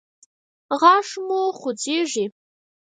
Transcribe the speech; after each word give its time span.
غاښ 0.81 1.07
مو 1.27 1.41
خوځیږي؟ 1.59 2.25